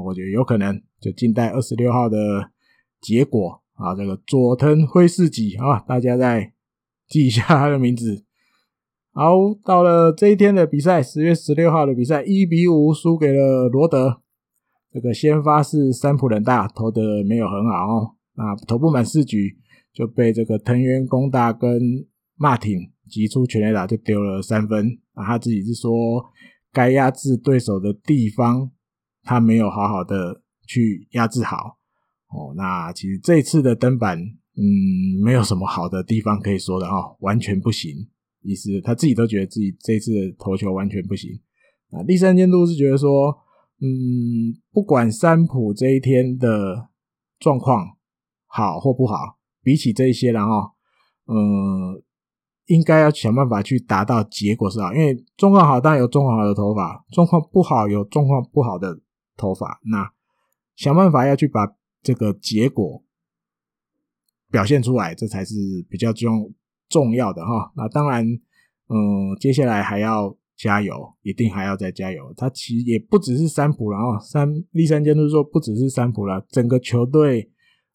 [0.05, 2.51] 我觉得有可能就静待二十六号的
[3.01, 3.95] 结果啊。
[3.97, 6.53] 这个佐藤辉世己啊，大家再
[7.09, 8.25] 记一下他的名字。
[9.13, 9.33] 好，
[9.65, 14.21] 到了这一天的比赛，十月十六号的比赛，一比五输给了罗德。
[14.93, 19.57] 这个先发是三浦人大投的没有很好哦，那投不满四局
[19.93, 22.07] 就被这个藤原恭大跟
[22.37, 24.99] 马挺击出全垒打，就丢了三分。
[25.15, 26.25] 啊，他自己是说
[26.79, 28.71] 该压制对手的地方
[29.25, 31.79] 他没有好好的去压制好
[32.29, 32.55] 哦。
[32.57, 34.63] 那其实这次的登板，嗯，
[35.25, 38.09] 没有什么好的地方可以说的哦，完全不行。
[38.43, 41.31] 意思他自己都觉得自己这次的投球完全不行。
[41.91, 43.37] 啊，第三监督是觉得说。
[43.81, 46.89] 嗯，不管三浦这一天的
[47.39, 47.97] 状况
[48.49, 50.73] 好或不好，比起这些，然后，
[51.27, 51.95] 嗯，
[52.69, 58.99] 应该要想办法去达到结果是好，因为状况好当然有状况好的头发，状况不好有状况不好的
[59.37, 60.11] 头发，那
[60.75, 61.67] 想办法要去把
[62.03, 63.03] 这个结果
[64.51, 65.55] 表现出来，这才是
[65.91, 66.55] 比较重
[66.89, 67.73] 重要的哈。
[67.77, 68.25] 那当然，
[68.89, 70.35] 嗯，接下来还要。
[70.59, 72.35] 加油，一定还要再加油。
[72.37, 77.49] 他其实也不只是三浦了哦，三立三监督说不只是三浦了，整个球队，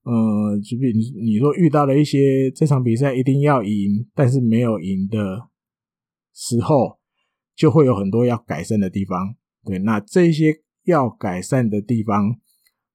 [0.04, 5.50] 呃，就比你你说遇到了一些这场比赛一定要赢，但是没有赢的
[6.34, 7.00] 时候，
[7.56, 9.36] 就会有很多要改善的地方。
[9.63, 12.30] 对，那这些要改善的地方，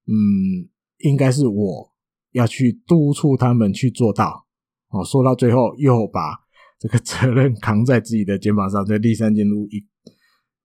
[0.07, 0.69] 嗯，
[0.99, 1.91] 应该是我
[2.31, 4.45] 要去督促他们去做到。
[4.89, 6.47] 哦，说到最后又把。
[6.81, 9.85] 这个 责任扛在自己的肩膀上，这第三监督一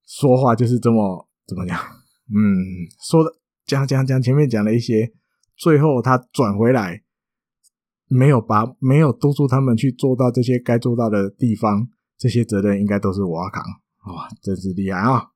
[0.06, 1.76] 说话就是这么怎么讲？
[1.76, 3.30] 嗯，说的
[3.66, 5.12] 讲讲讲，前面讲了一些，
[5.56, 7.02] 最后他转回来，
[8.08, 11.88] 没有把没有督促他们去做到这些该做到的地方，
[12.18, 13.62] 这些责任应该都是我扛，
[14.12, 15.30] 哇，真是厉害啊！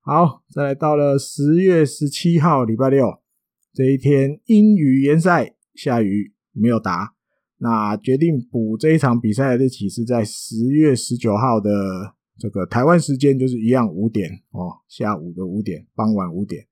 [0.00, 3.20] 好，再来到了十月十七号礼拜六
[3.74, 7.14] 这一天，阴雨延赛，下雨没有打。
[7.58, 11.70] 那决定补这一场比赛的日期是在十月十九号的
[12.38, 16.66] 这个台湾时间，就是一样五点哦，下午的五点，傍晚五点。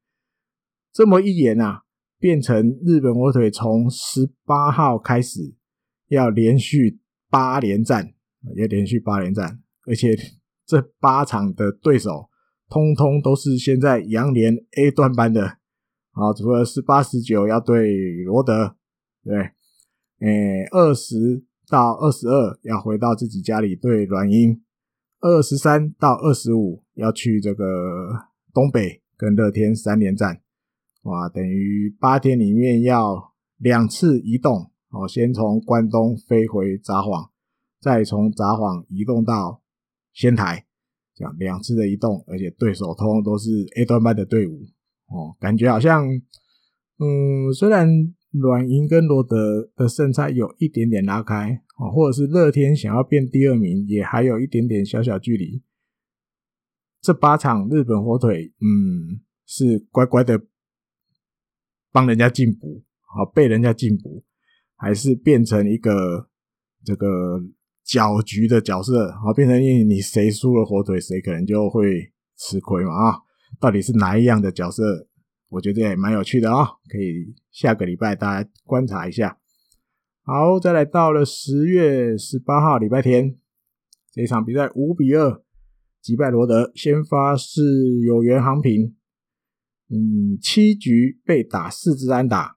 [0.92, 1.82] 这么一延啊，
[2.18, 5.55] 变成日本火腿从十八号开始
[6.09, 7.00] 要连续
[7.31, 8.14] 八连战，
[8.57, 10.16] 要连续八连战，而且
[10.64, 12.29] 这八场的对手
[12.68, 15.59] 通通都是现在洋联 A 段班的，
[16.12, 18.76] 好，除了十八、十九要对罗德，
[19.22, 19.50] 对。
[20.20, 24.62] 诶，二十到二十二要回到自己家里对软银，
[25.20, 27.64] 二十三到二十五要去这个
[28.55, 30.40] 东北跟乐天三连战，
[31.07, 37.31] 哇，等于八天里面要两次移动，哦，先从关东飞回札幌，
[37.81, 39.62] 再从札幌移动到
[40.12, 40.66] 仙台，
[41.14, 44.61] 这样两次的移动，而且对手通通都是 A 端班的队伍，
[45.09, 46.07] 哦，感觉好像，
[46.99, 48.14] 嗯，虽然。
[48.33, 55.62] 软银跟罗德的胜差有一点点拉开哦，或者是乐天想要变第二名，也还有一点点小小距离。
[57.01, 60.38] 这八场日本火腿，嗯，是乖乖的
[61.96, 64.22] 帮人家进补，好被人家进补，
[64.76, 66.28] 还是变成一个
[66.85, 67.40] 这个
[67.82, 73.16] 搅局的角色，好变成你谁输了火腿，谁可能就会吃亏嘛啊？
[73.59, 75.09] 到底是哪一样的角色？
[75.48, 79.38] 我觉得也蛮有趣的啊、可以下个礼拜大家观察一下。
[80.22, 83.38] 好，再来到了十月十八号礼拜天，
[84.12, 85.42] 这场比赛五比二
[86.02, 87.62] 击败罗德，先发是
[88.04, 88.95] 有缘航平，
[89.88, 92.57] 嗯，七局被打四支安打，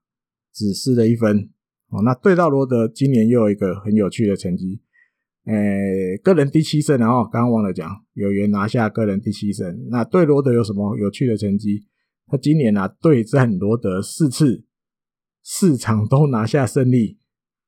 [0.53, 1.49] 只失了一分。
[1.89, 4.81] 哦，那对到罗德今年又有一个很有趣的成绩，
[5.45, 9.87] 诶，个人第七胜，然后刚刚忘了讲，有缘拿下个人第七胜。
[9.89, 11.87] 那对罗德有什么有趣的成绩？
[12.27, 14.63] 他今年啊对战罗德四次，
[15.41, 17.17] 四场都拿下胜利。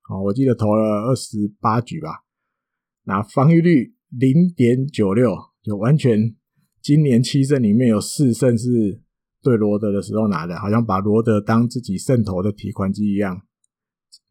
[0.10, 2.24] 哦，我记得投了二十八局吧，
[3.06, 6.36] 那防御率零点九六，就完全
[6.82, 9.02] 今年七胜里面有四胜是
[9.42, 13.42] 对罗德的时候拿的，好像把罗德当自己胜投的提款机一样。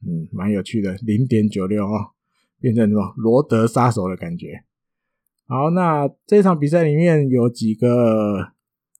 [0.06, 2.10] 嗯，蛮有趣的，零点九六哦，
[2.60, 4.64] 变成什么罗德杀手的感觉。
[5.46, 8.52] 好，那这场比赛里面有几个。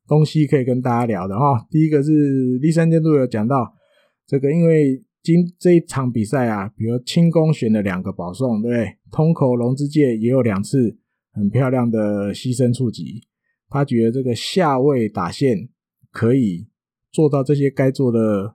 [0.09, 3.73] 东西可以跟大家聊的哈，第一个是立山监督有讲到
[4.27, 8.97] 这个，因为今这一场比赛啊，比如轻功选了两个保送，对不对？
[9.13, 10.99] 通口龙之介也有两次
[11.31, 13.23] 很漂亮的牺牲触及，
[13.69, 15.69] 他觉得这个下位打线
[16.11, 16.69] 可以
[17.11, 18.55] 做到这些该做的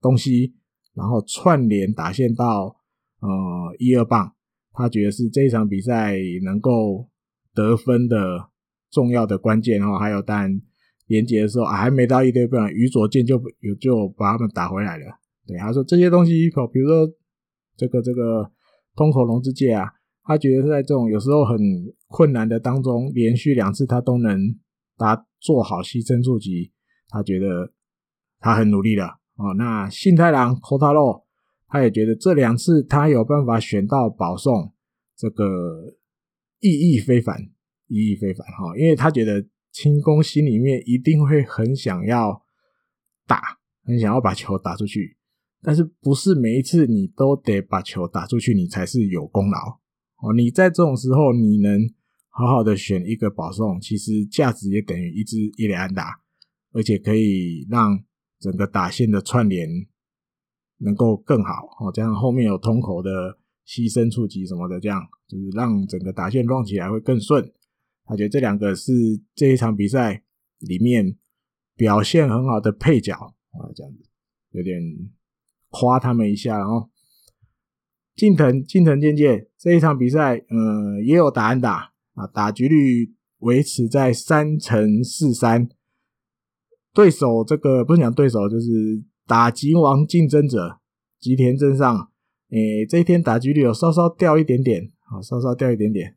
[0.00, 0.54] 东西，
[0.94, 2.76] 然后串联打线到
[3.20, 4.34] 呃一二棒，
[4.72, 7.08] 他觉得是这一场比赛能够
[7.54, 8.50] 得分的。
[8.90, 10.60] 重要的关键哦，还有当然
[11.08, 15.04] 连接的时候啊，还没到一堆不然宇佐健就有就把他们打回来了。
[15.44, 17.12] 对，他说这些东西，比如说
[17.76, 18.48] 这个这个
[18.94, 19.84] 通口龙之介啊，
[20.22, 21.58] 他觉得在这种有时候很
[22.06, 24.54] 困难的当中，连续两次他都能
[24.96, 26.72] 他做好牺牲触击，
[27.08, 27.72] 他觉得
[28.38, 29.54] 他很努力了哦。
[29.56, 31.24] 那信太郎 Kotaro，
[31.68, 34.72] 他也觉得这两次他有办法选到保送，
[35.16, 35.96] 这个
[36.60, 37.50] 意义非凡。
[37.86, 42.42] 意义非凡哈，因为他觉得清宫心里面一定会很想要
[43.26, 45.18] 打，很想要把球打出去，
[45.62, 49.58] 但是不是每一次你都得把球打出去，你才是有功劳
[50.22, 50.32] 哦。
[50.34, 51.78] 你在这种时候，你能
[52.36, 56.20] 好好的选一个保送，其实价值也等于一支一垒安打，
[56.72, 58.02] 而且可以让
[58.40, 59.68] 整个打线的串联
[60.78, 61.92] 能够更好哦。
[61.94, 67.52] 这样后面有通口的牺牲触击什么的，这样就是让整个打线乱起来会更顺。
[68.04, 68.92] 他觉得这两个是
[69.36, 70.24] 这一场比赛
[70.58, 71.16] 里面
[71.76, 74.04] 表现很好的配角啊，这样子
[74.50, 74.82] 有点
[75.68, 76.90] 夸他们一下，然后
[78.16, 85.68] 近藤近藤健介这一场比赛，呃，也有打安打啊，打击率维持在三成四三，
[86.92, 90.80] 对手这个不是讲对手，就是打击王竞争者
[91.20, 92.10] 吉田镇上，
[92.50, 96.16] 诶，这一天打击率有稍稍掉一点点，啊，稍稍掉一点点，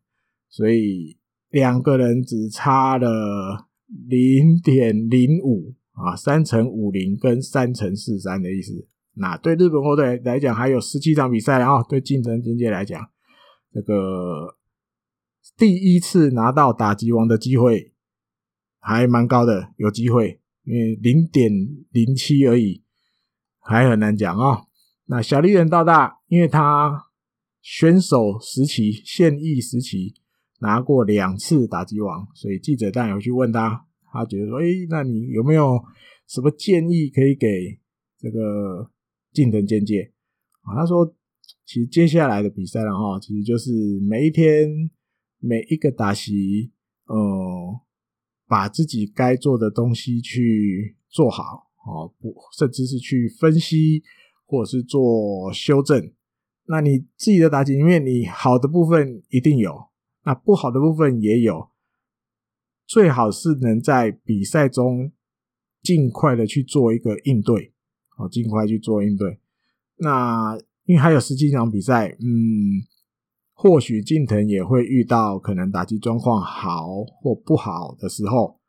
[0.50, 1.18] 所以。
[1.50, 3.70] 两个人只差了
[4.10, 8.86] 零点零五啊，三乘五零跟三乘四三的意思。
[9.14, 11.82] 那对日本火腿来讲，还有十七场比赛啊。
[11.84, 13.02] 对竞争境界来讲，
[13.72, 14.58] 这个
[15.58, 17.94] 第一次拿到打击王的机会
[18.80, 21.52] 还蛮高的，有机会，因为零点
[21.92, 22.84] 零七而已，
[23.60, 24.66] 还很难讲啊。
[25.06, 27.08] 那小笠原道大，因为他
[27.62, 30.14] 选手时期现役时期。
[30.60, 35.80] 拿过两次打击王，所以记者当然有去问他，他觉得说：“哎，那你有没有
[36.28, 37.80] 什么建议可以给
[38.18, 38.90] 这个
[39.32, 40.12] 近藤健介？”
[40.66, 41.14] 啊，他说
[41.64, 43.72] ：“其实接下来的比赛了哈，其实就是
[44.10, 44.90] 每一天
[45.40, 46.72] 每一个打席，
[47.06, 47.80] 呃，
[48.48, 54.04] 把自己该做的东西去做好，哦，不，甚至是去分析
[54.46, 56.12] 或者是做修正。
[56.66, 59.88] 那你自己的打击里面，你好的部分一定有。”
[60.28, 61.70] 那不好的部分也有，
[62.86, 65.14] 最好是能在比赛中
[65.82, 67.72] 尽快的去做一个应对，
[68.18, 69.40] 哦，尽快去做应对。
[69.96, 72.84] 那因为还有十几场比赛，嗯，
[73.60, 78.60] 或许近藤也会遇到可能打击状况好或不好的时候。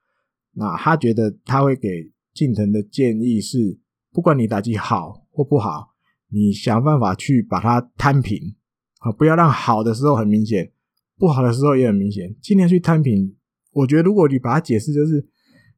[0.55, 3.79] 那他觉得他会给近藤的建议是，
[4.11, 5.91] 不管你打击好或不好，
[6.31, 8.57] 你想办法去把它摊平，
[9.01, 10.73] 啊，不要让好的时候很明显。
[11.19, 13.37] 不好的时候也很明显，尽量去摊平。
[13.73, 15.29] 我觉得如果你把它解释，就是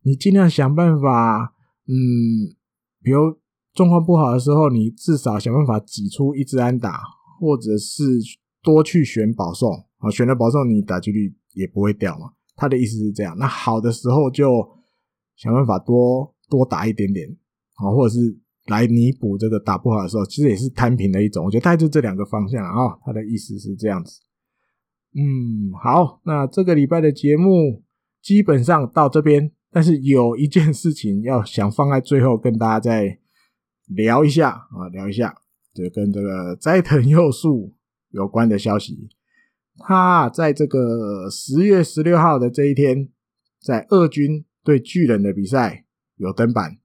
[0.03, 1.53] 你尽量想办法，
[1.89, 2.55] 嗯，
[3.03, 3.37] 比如
[3.75, 7.01] 状况不好的时候，你至少想办法挤出一支安打，
[7.41, 8.03] 或者是
[8.63, 12.33] 多去选保送啊，选了保送，你打击率也不会掉嘛。
[12.57, 13.37] 他的意思是这样。
[13.39, 14.69] 那好的时候就
[15.37, 17.29] 想办法多多打一点点，
[17.77, 21.45] 啊，或者是来弥补这个打不好的时候，其实也是摊平的一种。
[21.45, 22.99] 我觉得大概就这两个方向啊。
[23.05, 24.21] 他的意思是这样子。
[25.15, 27.83] 嗯，好，那这个礼拜的节目
[28.23, 33.19] 基本上到这边，但是有一件事情要想放在最后跟大家再
[33.87, 35.35] 聊一下啊，聊一下，
[35.75, 37.75] 就跟这个斋藤佑树
[38.11, 39.09] 有关的消息。
[39.79, 43.09] 他在这个十月十六号的这一天，
[43.61, 45.87] 在二军对巨人的比赛
[46.17, 46.79] 有登板，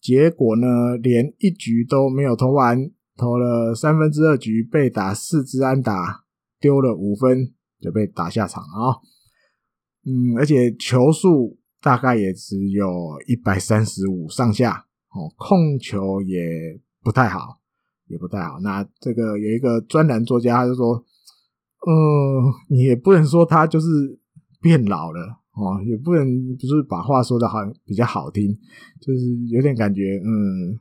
[0.00, 6.24] 结果呢，连一局都没有投完，投了三分之二局，被打四支安打。
[6.60, 8.98] 丢了五分就被打下场啊，
[10.04, 17.57] 嗯，而且球数大概也只有一百三十五上下哦，控球也不太好，
[18.08, 18.58] 也不太好。
[18.60, 20.96] 那这个有一个专栏作家他就说，
[21.86, 23.86] 嗯，你也不能说他就是
[24.60, 25.20] 变老了
[25.54, 28.52] 哦，也不能不是把话说的好比较好听，
[29.00, 30.78] 就是有点感觉，嗯，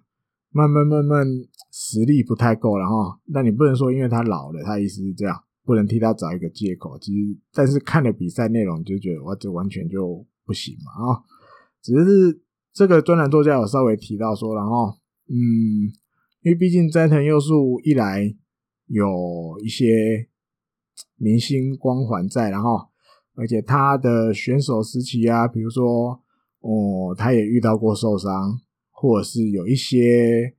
[0.52, 1.28] 慢慢慢慢
[1.72, 3.20] 实力不太够了哈。
[3.26, 6.98] 那你不能说因为他老了，他意思是这样，不能替他找一个借口。
[7.00, 10.26] 其实，但是看了比赛内容就觉得，哇，这完全就。
[10.48, 11.20] 不行嘛啊！
[11.84, 14.86] 只是这个专栏作家有稍微提到说，然后
[15.28, 15.92] 嗯，
[16.42, 18.34] 因为毕竟斋藤佑树一来
[18.86, 20.30] 有一些
[21.16, 22.88] 明星光环在，然后
[23.36, 26.22] 而且他的选手时期啊，比如说
[26.62, 28.60] 哦，他也遇到过受伤，
[28.92, 30.56] 或者是有一些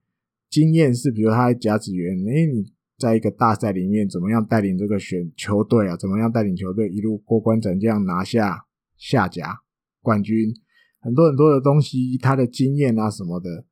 [0.51, 5.97] 经验是，比如他在甲子园，诶，你在一个大赛里面怎么样带领这个选球队啊？
[5.97, 8.67] 怎么样带领球队一路过关斩将拿下
[8.97, 9.61] 下甲？
[10.01, 10.55] 冠军，
[11.01, 13.67] 很多很多的东西，他的经验啊什么的，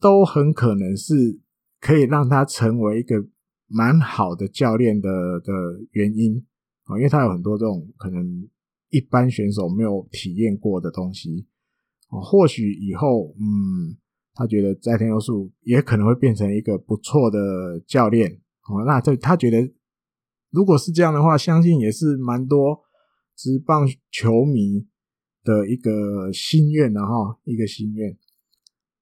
[0.00, 1.40] 都很可能是
[1.80, 3.16] 可以让他成为一个
[3.66, 5.52] 蛮好的教练的的
[5.92, 6.44] 原因
[6.84, 8.48] 啊，因为他有很多这种可能
[8.90, 11.46] 一般选手没有体验过的东西
[12.08, 13.96] 啊，或许以后，嗯，
[14.34, 19.72] 他觉得在天佑树也可能会变成一个不错的教练啊，那这他觉得
[20.50, 22.84] 如果是这样的话，相信也是蛮多。
[23.40, 24.88] 职棒球迷
[25.44, 28.18] 的一个心愿，然后一个心愿。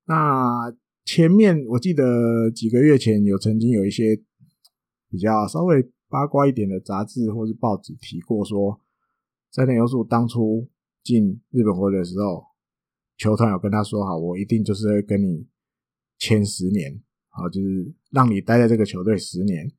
[0.05, 0.71] 那
[1.07, 4.21] 前面我记得几个月前有曾经有一些
[5.09, 8.79] 比较稍微八卦一点的杂志或是报纸提过说，
[9.51, 10.69] 斋藤佑树当初
[11.03, 12.45] 进日本火腿的时候，
[13.17, 15.47] 球团有跟他说好，我一定就是会跟你
[16.19, 19.73] 签十年，好，就是让你待在这个球队十年。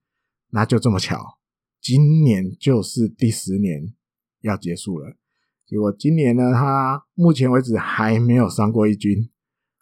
[0.51, 1.37] 那就这么巧，
[1.81, 3.93] 今年就是第十年。
[4.41, 5.17] 要结束了，
[5.65, 9.27] 结果今年呢，他目前为止还没有伤过一军。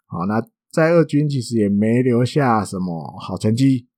[0.06, 0.40] 好，那
[0.70, 3.88] 在二军其实也没留下什么好成绩。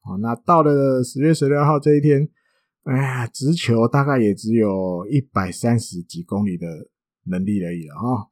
[0.00, 2.28] 好，那到了十月十六号这一天，
[2.84, 6.66] 哎呀，直球大概也只有一百三十几公里的
[7.24, 8.30] 能力而已了哈。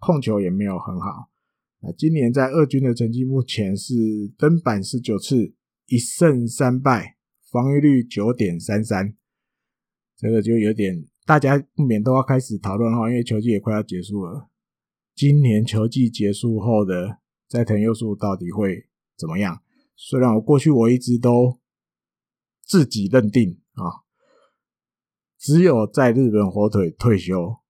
[0.00, 1.30] 控球也没有很好。
[1.80, 3.94] 那今年在二军的成绩目前是
[4.38, 5.54] 登板十九次，
[5.86, 7.16] 一胜三败，
[7.50, 9.14] 防御率九点三三，
[10.16, 11.04] 这个就有点。
[11.26, 14.50] 大家不免都要开始讨论哈，因为球季也快要结束了。
[15.14, 17.18] 今年球季结束后的
[17.54, 19.62] 斋藤佑树到底会怎么样？
[19.94, 21.60] 虽然我过去我一直都
[22.62, 24.02] 自己认定啊，
[25.38, 27.60] 只有在日本火腿退休，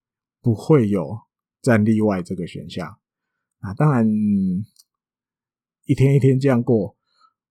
[0.41, 1.19] 不会有
[1.61, 2.99] 战例外这个选项
[3.59, 3.75] 啊。
[3.75, 4.09] 当然，
[5.85, 6.97] 一天一天这样过，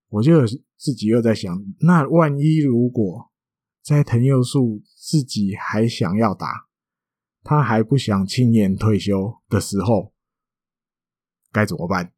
[0.08, 0.44] 我就
[0.76, 3.30] 自己又在想，那万一如果
[3.80, 6.66] 斋藤佑树自己还想要打，
[7.44, 10.12] 他还不想轻言退休的时候，
[11.52, 12.12] 该怎么办？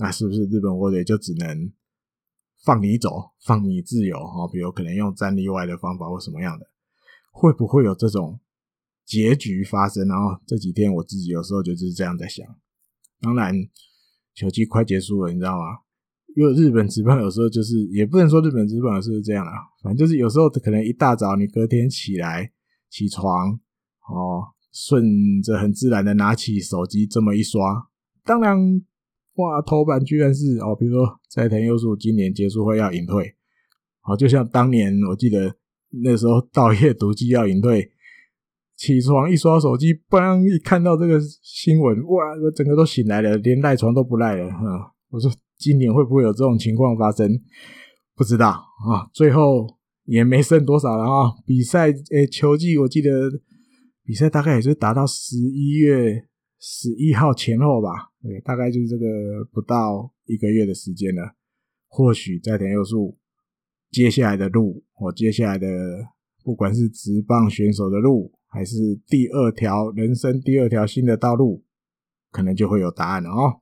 [0.00, 1.70] 那是不是日本火腿就只能
[2.64, 4.18] 放你走，放你自由？
[4.18, 6.66] 哈，比如可能用战力外的方法或什么样的？
[7.30, 8.40] 会不会有这种
[9.04, 10.08] 结局发生？
[10.08, 12.44] 然后这几天我自己有时候就是这样在想。
[13.20, 13.54] 当然，
[14.34, 15.64] 球季快结束了，你知道吗？
[16.36, 22.50] 因为日本职棒有时候就是，也不能说日本职棒是这样啊，反正就是有时候可能一大早你隔天起来
[22.88, 23.52] 起床
[24.08, 27.88] 哦，顺着很自然的拿起手机这么一刷，
[28.24, 28.56] 当然
[29.40, 33.34] 哇，头版居然是哦，比如说斋藤佑树今年结束会要隐退，
[34.00, 35.56] 好，就像当年我记得
[36.02, 37.90] 那时候稻叶笃纪要隐退，
[38.76, 45.30] 起床一刷手机，嘣一看到这个新闻，哇，我整个都醒来了，连赖床都不赖了，哈，我说。
[45.60, 47.38] 今年会不会有这种情况发生？
[48.16, 49.04] 不知道啊。
[49.12, 49.66] 最后
[50.06, 51.30] 也没剩多少了啊。
[51.44, 53.10] 比赛诶、球季我记得
[54.02, 56.24] 比赛大概也是打到十一月
[56.58, 58.09] 十一号前后吧。
[58.22, 59.06] 对，大概就是这个
[59.52, 61.34] 不到一个月的时间了。
[61.88, 63.18] 或许在田佑树
[63.90, 65.66] 接下来的路，或接下来的
[66.44, 71.64] 不管是职棒选手的路，还是第二条人生第二条新的道路，
[72.30, 73.54] 可能就会有答案了啊。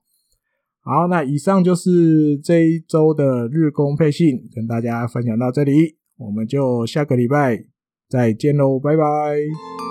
[0.81, 7.65] 好，那以上就是这一周的日工配信，跟大家分享到这里，我们就下个礼拜
[8.07, 9.88] 再见喽，拜拜。